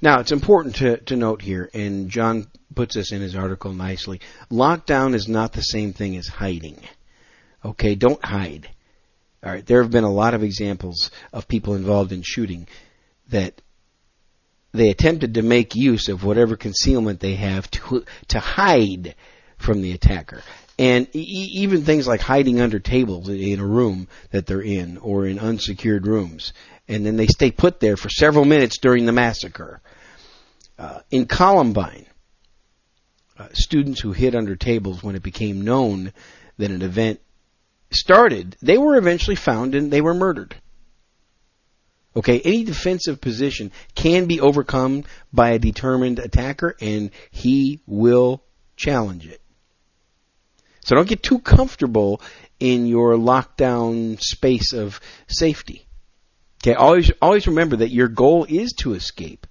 [0.00, 4.20] Now, it's important to, to note here, and John puts this in his article nicely.
[4.50, 6.78] Lockdown is not the same thing as hiding.
[7.64, 8.68] Okay, don't hide.
[9.44, 12.68] All right, there have been a lot of examples of people involved in shooting
[13.30, 13.60] that
[14.72, 19.14] they attempted to make use of whatever concealment they have to to hide
[19.56, 20.42] from the attacker.
[20.78, 25.26] And e- even things like hiding under tables in a room that they're in or
[25.26, 26.52] in unsecured rooms.
[26.90, 29.80] And then they stay put there for several minutes during the massacre.
[30.76, 32.06] Uh, in Columbine,
[33.38, 36.12] uh, students who hid under tables when it became known
[36.58, 37.20] that an event
[37.92, 40.56] started, they were eventually found and they were murdered.
[42.16, 48.42] Okay, any defensive position can be overcome by a determined attacker and he will
[48.76, 49.40] challenge it.
[50.80, 52.20] So don't get too comfortable
[52.58, 55.86] in your lockdown space of safety.
[56.62, 59.46] Okay, always always remember that your goal is to escape.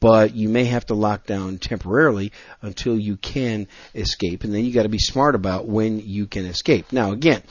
[0.00, 4.72] But you may have to lock down temporarily until you can escape, and then you
[4.72, 6.90] got to be smart about when you can escape.
[6.90, 7.42] Now, again,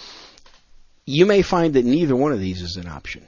[1.06, 3.28] you may find that neither one of these is an option.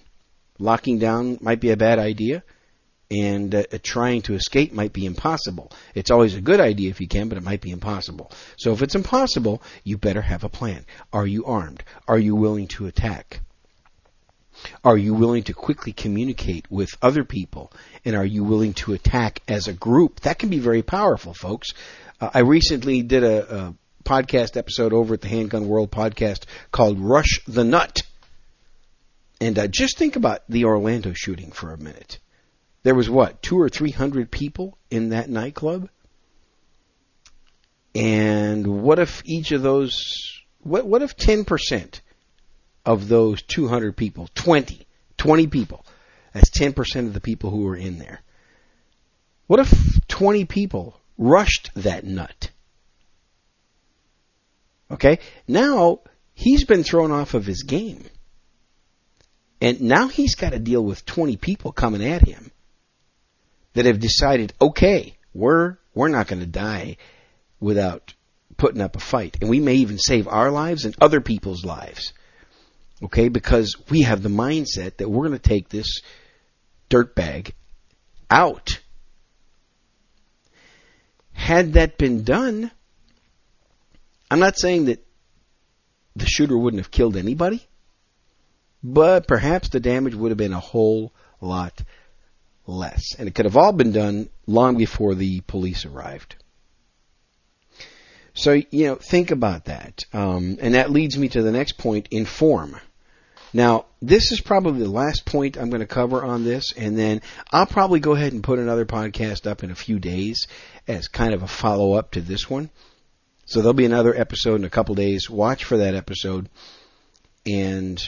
[0.60, 2.44] Locking down might be a bad idea
[3.12, 5.72] and uh, trying to escape might be impossible.
[5.94, 8.32] It's always a good idea if you can, but it might be impossible.
[8.58, 10.86] So if it's impossible, you better have a plan.
[11.14, 11.84] Are you armed?
[12.08, 13.42] Are you willing to attack?
[14.84, 17.72] Are you willing to quickly communicate with other people?
[18.06, 20.22] And are you willing to attack as a group?
[20.22, 21.70] That can be very powerful, folks.
[22.20, 27.00] Uh, I recently did a, a podcast episode over at the Handgun World podcast called
[27.00, 28.02] Rush the Nut.
[29.40, 32.20] And uh, just think about the Orlando shooting for a minute.
[32.84, 35.90] There was what, two or three hundred people in that nightclub?
[37.94, 42.00] And what if each of those, what, what if 10%
[42.86, 44.86] of those 200 people, 20,
[45.18, 45.86] 20 people,
[46.34, 48.22] that's 10% of the people who were in there.
[49.48, 52.50] What if 20 people rushed that nut?
[54.90, 56.00] Okay, now
[56.34, 58.04] he's been thrown off of his game.
[59.62, 62.52] And now he's got to deal with 20 people coming at him
[63.74, 66.98] that have decided, okay, we're we're not going to die
[67.60, 68.14] without
[68.58, 72.14] putting up a fight, and we may even save our lives and other people's lives.
[73.04, 76.02] Okay, because we have the mindset that we're going to take this
[76.90, 77.54] dirtbag
[78.30, 78.80] out.
[81.34, 82.70] Had that been done,
[84.30, 85.04] I'm not saying that
[86.16, 87.66] the shooter wouldn't have killed anybody,
[88.84, 91.82] but perhaps the damage would have been a whole lot
[92.68, 93.16] less.
[93.18, 96.36] And it could have all been done long before the police arrived.
[98.34, 100.06] So, you know, think about that.
[100.14, 102.80] Um, and that leads me to the next point inform.
[103.54, 107.22] Now, this is probably the last point I'm going to cover on this, and then
[107.52, 110.48] I'll probably go ahead and put another podcast up in a few days
[110.88, 112.70] as kind of a follow up to this one.
[113.46, 115.30] So there'll be another episode in a couple days.
[115.30, 116.50] Watch for that episode.
[117.46, 118.02] And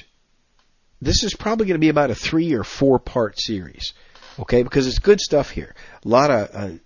[1.01, 3.93] this is probably going to be about a three or four part series.
[4.39, 5.75] Okay, because it's good stuff here.
[6.05, 6.77] A lot of uh,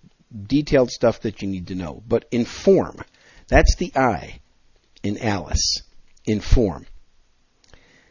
[0.46, 2.02] detailed stuff that you need to know.
[2.06, 2.96] But inform.
[3.46, 4.40] That's the I
[5.02, 5.82] in Alice.
[6.26, 6.86] Inform.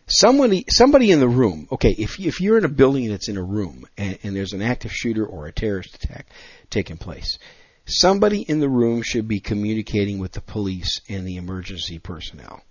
[0.08, 1.68] Somebody, somebody in the room.
[1.72, 4.62] Okay, if if you're in a building that's in a room and, and there's an
[4.62, 6.28] active shooter or a terrorist attack
[6.70, 7.38] taking place,
[7.86, 12.62] somebody in the room should be communicating with the police and the emergency personnel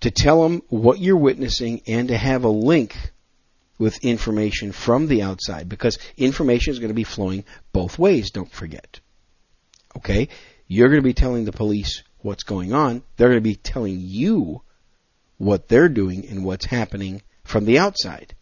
[0.00, 2.96] to tell them what you're witnessing and to have a link
[3.78, 8.50] with information from the outside because information is going to be flowing both ways, don't
[8.50, 9.00] forget.
[9.96, 10.28] Okay?
[10.66, 13.02] You're going to be telling the police what's going on.
[13.16, 14.62] They're going to be telling you
[15.38, 18.34] what they're doing and what's happening from the outside.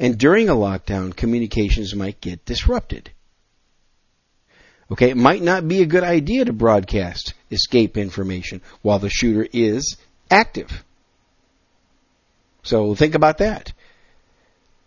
[0.00, 3.10] And during a lockdown, communications might get disrupted.
[4.90, 9.46] Okay, it might not be a good idea to broadcast escape information while the shooter
[9.52, 9.96] is
[10.30, 10.84] active.
[12.62, 13.72] So think about that.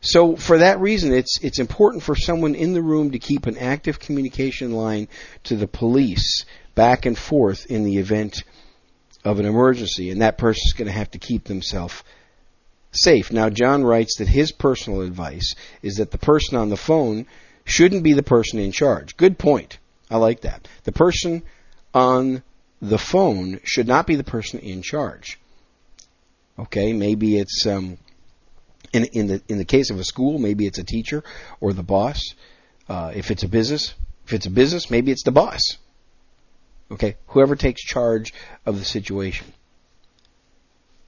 [0.02, 3.58] So for that reason, it's it's important for someone in the room to keep an
[3.58, 5.08] active communication line
[5.44, 8.44] to the police back and forth in the event
[9.24, 12.04] of an emergency, and that person is going to have to keep themselves
[12.92, 13.32] safe.
[13.32, 17.26] Now, John writes that his personal advice is that the person on the phone
[17.64, 19.16] shouldn't be the person in charge.
[19.18, 19.78] Good point.
[20.10, 20.68] I like that.
[20.84, 21.44] The person
[21.94, 22.44] on
[22.82, 25.40] the phone should not be the person in charge.
[26.60, 27.98] Okay, maybe it's um,
[28.92, 31.24] in in the in the case of a school, maybe it's a teacher
[31.60, 32.20] or the boss.
[32.90, 33.94] Uh, if it's a business,
[34.26, 35.78] if it's a business, maybe it's the boss.
[36.92, 38.34] Okay, whoever takes charge
[38.66, 39.48] of the situation.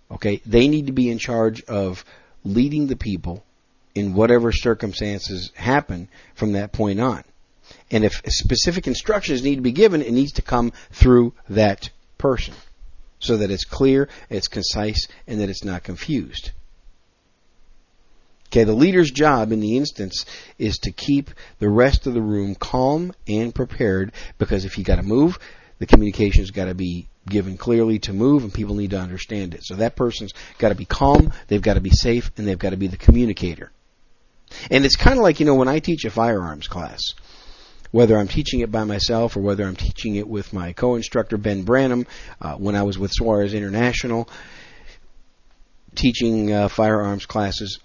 [0.09, 2.05] Okay, they need to be in charge of
[2.45, 3.43] leading the people
[3.93, 7.23] in whatever circumstances happen from that point on.
[7.91, 12.53] And if specific instructions need to be given, it needs to come through that person
[13.19, 16.51] so that it's clear, it's concise, and that it's not confused.
[18.47, 20.25] Okay, the leader's job in the instance
[20.59, 24.97] is to keep the rest of the room calm and prepared because if you got
[24.97, 25.39] to move,
[25.83, 29.65] the communication's got to be given clearly to move and people need to understand it.
[29.65, 32.69] So that person's got to be calm, they've got to be safe, and they've got
[32.69, 33.69] to be the communicator.
[34.71, 37.01] And it's kind of like, you know, when I teach a firearms class,
[37.91, 41.63] whether I'm teaching it by myself or whether I'm teaching it with my co-instructor Ben
[41.63, 42.07] Branham,
[42.39, 44.29] uh, when I was with Suarez International,
[45.95, 47.79] teaching uh, firearms classes,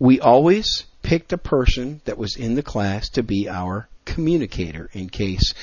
[0.00, 5.08] we always picked a person that was in the class to be our communicator in
[5.08, 5.54] case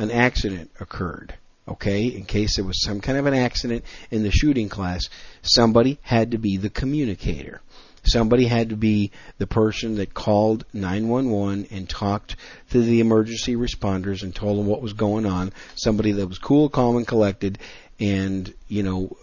[0.00, 1.34] an accident occurred.
[1.68, 5.08] Okay, in case there was some kind of an accident in the shooting class,
[5.42, 7.60] somebody had to be the communicator.
[8.02, 12.36] Somebody had to be the person that called 911 and talked
[12.70, 15.52] to the emergency responders and told them what was going on.
[15.74, 17.58] Somebody that was cool, calm, and collected,
[18.00, 19.16] and you know,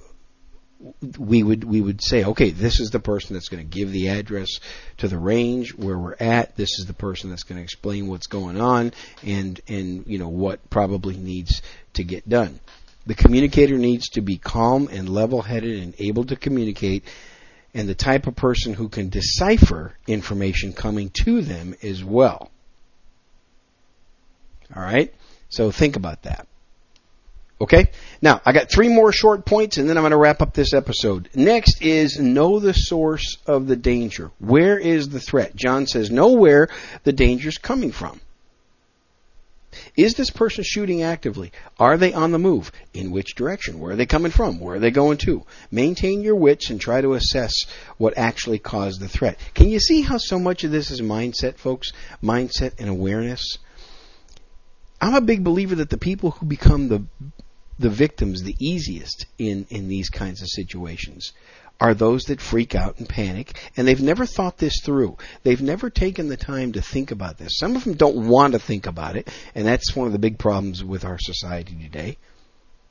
[1.18, 4.10] we would we would say, okay, this is the person that's going to give the
[4.10, 4.60] address
[4.98, 6.56] to the range where we're at.
[6.56, 10.30] This is the person that's going to explain what's going on and and you know
[10.30, 11.62] what probably needs
[11.94, 12.60] to get done.
[13.08, 17.06] The communicator needs to be calm and level-headed and able to communicate
[17.74, 22.52] and the type of person who can decipher information coming to them as well.
[24.76, 25.13] All right?
[25.50, 26.48] So think about that.
[27.60, 27.89] Okay?
[28.22, 30.74] Now, I got three more short points and then I'm going to wrap up this
[30.74, 31.30] episode.
[31.34, 34.32] Next is know the source of the danger.
[34.39, 35.56] Where is the threat?
[35.56, 36.70] Jon says know where
[37.04, 38.22] the danger is coming from.
[39.96, 41.52] Is this person shooting actively?
[41.80, 42.72] Are they on the move?
[42.93, 43.80] In which direction?
[43.80, 44.60] Where are they coming from?
[44.60, 45.43] Where are they going to?
[45.72, 47.54] Maintain your wits and try to assess
[47.98, 49.39] what actually caused the threat.
[49.54, 51.91] Can you see how so much of this is mindset, folks?
[52.24, 53.58] Mindset and awareness.
[55.00, 57.04] I'm a big believer that the people who become the
[57.80, 61.34] the victims the easiest in, in these kinds of situations
[61.80, 65.18] are those that freak out and panic, and they've never thought this through.
[65.44, 67.58] They've never taken the time to think about this.
[67.58, 70.40] Some of them don't want to think about it, and that's one of the big
[70.40, 72.18] problems with our society today.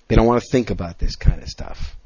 [0.09, 1.97] They don't want to think about this kind of stuff.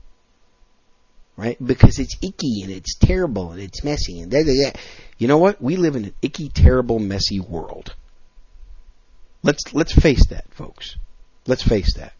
[1.37, 1.57] Right?
[1.64, 4.73] Because it's icky and it's terrible and it's messy and da, da.
[5.16, 5.61] You know what?
[5.61, 7.95] We live in an icky, terrible, messy world.
[9.43, 10.97] Let's let's face that, folks.
[11.47, 12.12] Let's face that.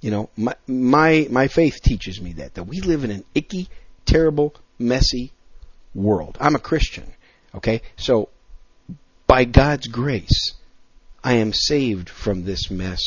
[0.00, 3.68] You know, my my my faith teaches me that that we live in an icky,
[4.04, 5.32] terrible, messy
[5.94, 6.38] world.
[6.40, 7.12] I'm a Christian,
[7.54, 7.82] okay?
[7.96, 8.28] So
[9.26, 10.54] by God's grace,
[11.22, 13.02] I am saved from this mess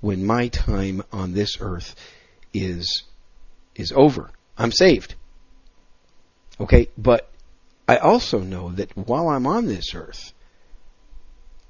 [0.00, 1.96] when my time on this earth
[2.52, 3.04] is
[3.74, 4.30] is over.
[4.58, 5.14] I'm saved.
[6.60, 7.30] Okay, but
[7.88, 10.32] I also know that while I'm on this earth,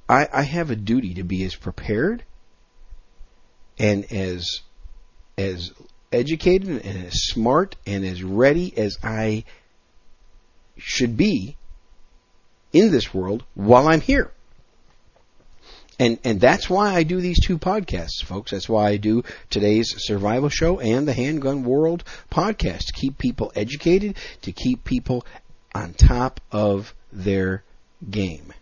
[0.08, 2.24] I, I have a duty to be as prepared
[3.78, 4.60] and as
[5.36, 5.72] as
[6.12, 9.44] educated and as smart and as ready as I
[10.76, 11.56] should be
[12.72, 14.30] in this world while I'm here.
[15.98, 18.50] And and that's why I do these two podcasts, folks.
[18.50, 23.52] That's why I do today's survival show and the Handgun World podcast to keep people
[23.54, 25.24] educated, to keep people
[25.72, 27.62] on top of their
[28.10, 28.52] game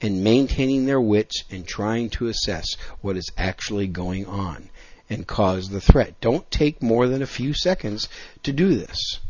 [0.00, 2.66] and maintaining their wits and trying to assess
[3.00, 4.68] what is actually going on
[5.08, 6.20] and cause the threat.
[6.20, 8.08] Don't take more than a few seconds
[8.42, 9.20] to do this.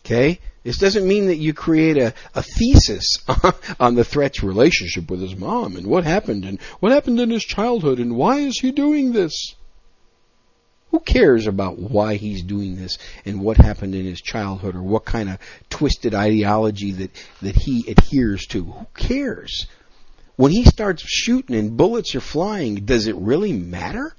[0.00, 0.40] Okay?
[0.62, 3.18] This doesn't mean that you create a, a thesis
[3.80, 7.44] on the threat's relationship with his mom and what happened and what happened in his
[7.44, 9.54] childhood and why is he doing this?
[10.96, 15.04] Who cares about why he's doing this and what happened in his childhood or what
[15.04, 15.38] kind of
[15.68, 17.10] twisted ideology that,
[17.42, 18.64] that he adheres to?
[18.64, 19.66] Who cares?
[20.36, 24.16] When he starts shooting and bullets are flying, does it really matter?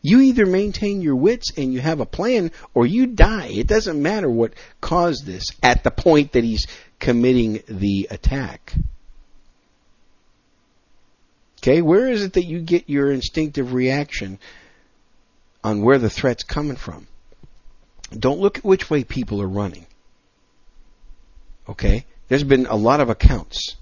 [0.00, 3.48] You either maintain your wits and you have a plan or you die.
[3.48, 6.68] It doesn't matter what caused this at the point that he's
[7.00, 8.76] committing the attack.
[11.62, 14.38] Okay, where is it that you get your instinctive reaction
[15.62, 17.06] on where the threat's coming from?
[18.18, 19.86] don't look at which way people are running.
[21.68, 22.04] Okay?
[22.28, 23.76] There's been a lot of accounts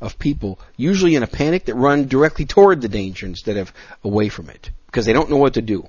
[0.00, 3.72] of people, usually in a panic, that run directly toward the danger instead of
[4.04, 5.88] away from it because they don't know what to do.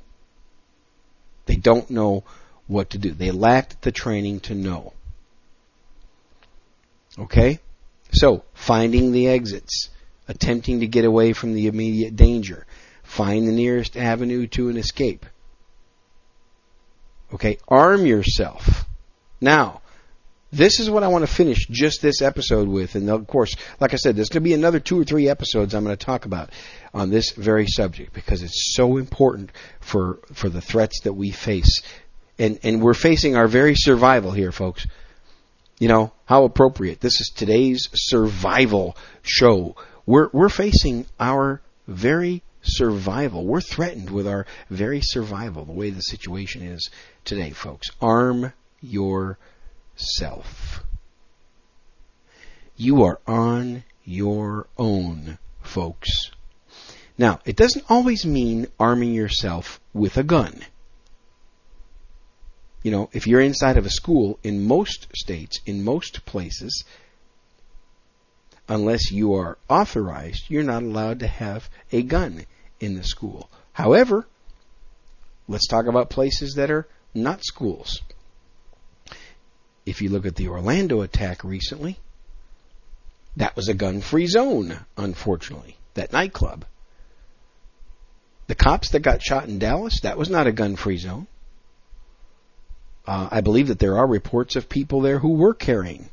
[1.45, 2.23] They don't know
[2.67, 3.11] what to do.
[3.11, 4.93] They lacked the training to know.
[7.19, 7.59] Okay?
[8.11, 9.89] So, finding the exits,
[10.27, 12.65] attempting to get away from the immediate danger,
[13.03, 15.25] find the nearest avenue to an escape.
[17.33, 17.57] Okay?
[17.67, 18.85] Arm yourself.
[19.41, 19.81] Now,
[20.51, 22.95] this is what I want to finish just this episode with.
[22.95, 25.75] And of course, like I said, there's going to be another two or three episodes
[25.75, 26.51] I'm going to talk about
[26.93, 29.51] on this very subject because it's so important
[29.81, 31.81] for, for the threats that we face.
[32.39, 34.87] And, and we're facing our very survival here, folks.
[35.79, 37.01] You know, how appropriate.
[37.01, 39.75] This is today's survival show.
[40.07, 43.45] We're, we're facing our very survival.
[43.45, 46.89] We're threatened with our very survival, the way the situation is
[47.25, 47.89] today, folks.
[48.01, 50.83] Arm yourself.
[52.77, 56.31] You are on your own, folks.
[57.17, 60.61] Now, it doesn't always mean arming yourself with a gun.
[62.83, 66.85] You know, if you're inside of a school in most states, in most places,
[68.67, 72.45] unless you are authorized, you're not allowed to have a gun
[72.79, 73.49] in the school.
[73.73, 74.27] However,
[75.47, 78.01] let's talk about places that are not schools.
[79.85, 81.97] If you look at the Orlando attack recently,
[83.37, 86.65] that was a gun free zone, unfortunately, that nightclub.
[88.47, 91.27] The cops that got shot in Dallas, that was not a gun free zone.
[93.05, 96.09] Uh, I believe that there are reports of people there who were carrying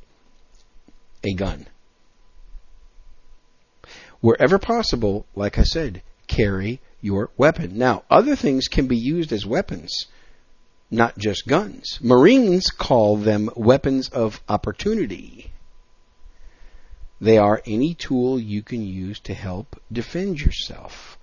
[1.24, 1.66] a gun.
[4.24, 7.76] Wherever possible, like I said, carry your weapon.
[7.76, 10.06] Now, other things can be used as weapons
[10.90, 11.98] not just guns.
[12.00, 15.52] Marines call them weapons of opportunity.
[17.20, 21.18] They are any tool you can use to help defend yourself.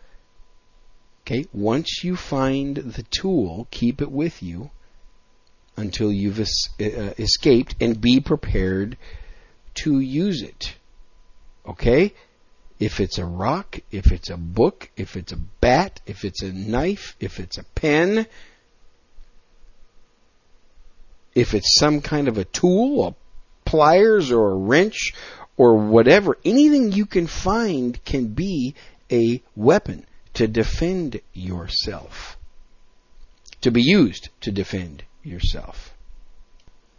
[1.22, 4.70] Okay, once you find the tool, keep it with you
[5.76, 8.96] until you've es- uh, escaped and be prepared
[9.86, 10.76] to use it.
[11.66, 12.14] Okay?
[12.82, 16.52] If it's a rock, if it's a book, if it's a bat, if it's a
[16.52, 18.26] knife, if it's a pen,
[21.36, 23.16] if it's some kind of a tool, a
[23.70, 25.14] pliers or a wrench
[25.58, 28.74] or whatever, anything you can find can be
[29.12, 30.04] a weapon
[30.34, 32.36] to defend yourself.
[33.62, 35.94] To be used to defend yourself.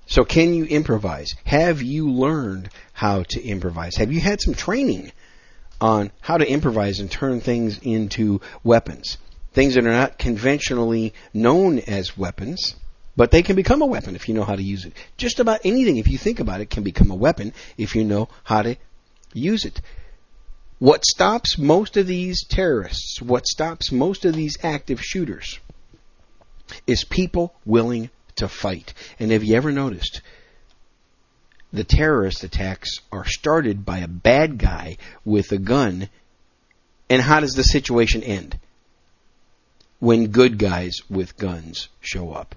[0.07, 1.35] So can you improvise?
[1.45, 3.97] Have you learned how to improvise?
[3.97, 5.11] Have you had some training
[5.83, 9.19] on how to improvise and turn things into weapons?
[9.53, 12.75] Things that are not conventionally known as weapons
[13.17, 14.95] but they can become a weapon if you know how to use it.
[15.17, 18.29] Just about anything, if you think about it, can become a weapon if you know
[18.45, 18.77] how to
[19.35, 19.81] use it.
[20.79, 25.61] What stops most of these terrorists, what stops most of these active shooters,
[26.87, 28.95] is people willing to fight.
[29.21, 30.23] And have you ever noticed?
[31.73, 36.09] The terrorist attacks are started by a bad guy with a gun.
[37.09, 38.59] And how does the situation end?
[39.99, 42.55] When good guys with guns show up.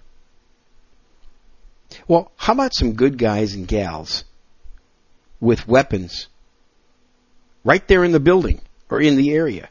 [2.07, 4.26] Well, how about some good guys and gals
[5.39, 6.28] with weapons
[7.63, 8.59] right there in the building
[8.89, 9.70] or in the area?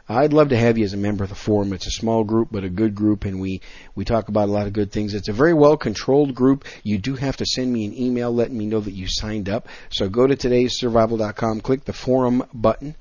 [0.10, 1.72] I'd love to have you as a member of the forum.
[1.72, 3.62] It's a small group, but a good group, and we,
[3.96, 5.14] we talk about a lot of good things.
[5.14, 6.66] It's a very well controlled group.
[6.84, 9.70] You do have to send me an email letting me know that you signed up.
[9.91, 12.96] So go to today'ssurvival.com, click the forum button.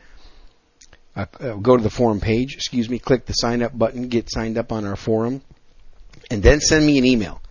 [1.16, 4.30] Uh, uh, go to the forum page, excuse me, click the sign up button, get
[4.30, 5.42] signed up on our forum,
[6.30, 7.42] and then send me an email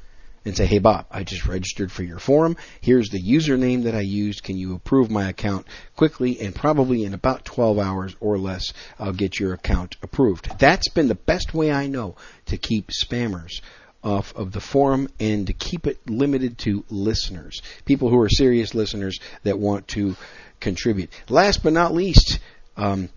[0.43, 2.57] and say, hey Bob, I just registered for your forum.
[2.81, 4.43] Here's the username that I used.
[4.43, 6.39] Can you approve my account quickly?
[6.39, 10.57] And probably in about 12 hours or less, I'll get your account approved.
[10.59, 12.15] That's been the best way I know
[12.47, 13.61] to keep spammers
[14.03, 18.73] off of the forum and to keep it limited to listeners, people who are serious
[18.73, 20.15] listeners that want to
[20.59, 21.09] contribute.
[21.29, 22.39] Last but not least,
[22.77, 23.09] um,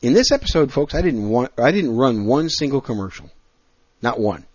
[0.00, 3.30] in this episode, folks, I didn't want, I didn't run one single commercial,
[4.00, 4.46] not one.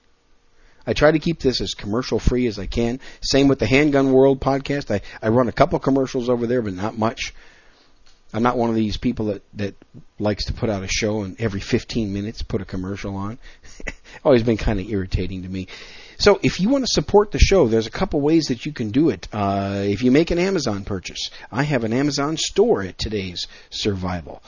[0.87, 2.99] I try to keep this as commercial free as I can.
[3.21, 4.93] Same with the Handgun World podcast.
[4.93, 7.33] I, I run a couple commercials over there, but not much.
[8.33, 9.75] I'm not one of these people that, that
[10.19, 13.37] likes to put out a show and every 15 minutes put a commercial on.
[14.25, 15.67] Always been kind of irritating to me.
[16.17, 18.91] So if you want to support the show, there's a couple ways that you can
[18.91, 19.27] do it.
[19.31, 24.41] Uh, if you make an Amazon purchase, I have an Amazon store at today's Survival.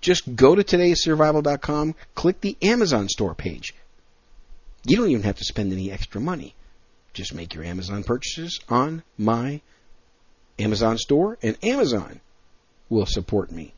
[0.00, 3.74] Just go to today'ssurvival.com, click the Amazon store page.
[4.84, 6.54] You don't even have to spend any extra money.
[7.12, 9.60] Just make your Amazon purchases on my
[10.58, 12.20] Amazon store, and Amazon
[12.88, 13.74] will support me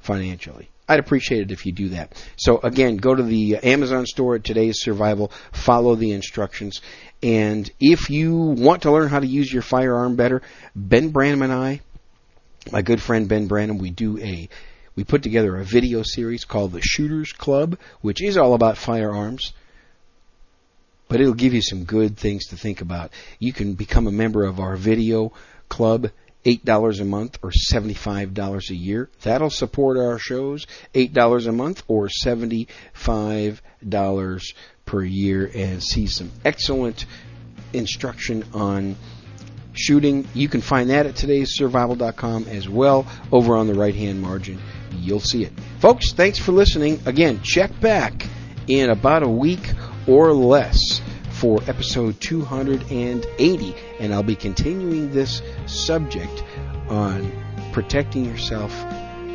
[0.00, 0.68] financially.
[0.88, 2.12] I'd appreciate it if you do that.
[2.36, 6.80] So again, go to the Amazon store at today's survival, follow the instructions,
[7.22, 10.42] and if you want to learn how to use your firearm better,
[10.74, 11.80] Ben Branham and I,
[12.70, 14.48] my good friend Ben Branham, we do a
[14.94, 19.54] we put together a video series called the Shooters Club, which is all about firearms
[21.12, 23.10] but it'll give you some good things to think about.
[23.38, 25.34] You can become a member of our video
[25.68, 26.08] club,
[26.46, 29.10] $8 a month or $75 a year.
[29.20, 34.42] That'll support our shows, $8 a month or $75
[34.86, 37.04] per year and see some excellent
[37.74, 38.96] instruction on
[39.74, 40.26] shooting.
[40.32, 44.58] You can find that at today'ssurvival.com as well over on the right hand margin.
[44.96, 45.52] You'll see it.
[45.80, 47.00] Folks, thanks for listening.
[47.04, 48.26] Again, check back
[48.66, 49.60] in about a week
[50.06, 51.00] or less
[51.30, 53.74] for episode 280.
[53.98, 56.42] And I'll be continuing this subject
[56.88, 57.30] on
[57.72, 58.72] protecting yourself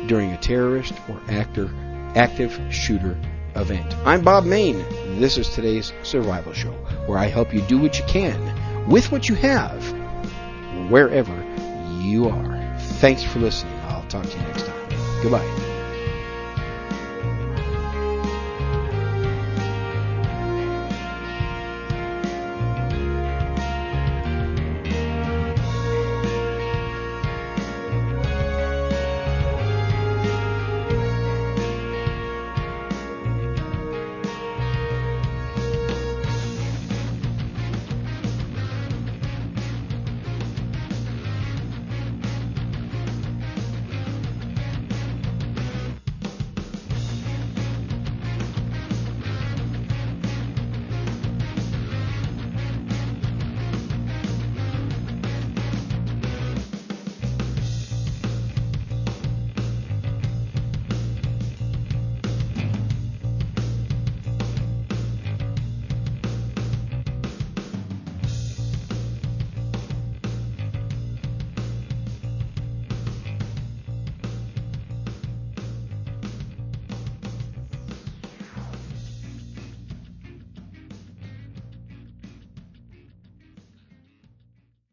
[0.06, 1.70] during a terrorist or actor,
[2.14, 3.18] active shooter
[3.56, 3.94] event.
[4.06, 4.78] I'm Bob Mayne.
[5.20, 6.72] This is today's survival show
[7.06, 9.84] where I help you do what you can with what you have
[10.90, 11.34] wherever
[12.00, 12.76] you are.
[13.00, 13.78] Thanks for listening.
[13.88, 14.88] I'll talk to you next time.
[15.22, 15.77] Goodbye.